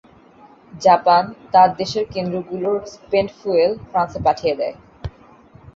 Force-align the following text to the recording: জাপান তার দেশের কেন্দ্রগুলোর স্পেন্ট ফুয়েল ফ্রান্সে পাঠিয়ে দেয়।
জাপান 0.81 1.23
তার 1.53 1.69
দেশের 1.79 2.05
কেন্দ্রগুলোর 2.13 2.77
স্পেন্ট 2.93 3.29
ফুয়েল 3.39 3.71
ফ্রান্সে 3.89 4.19
পাঠিয়ে 4.25 4.55
দেয়। 4.59 4.75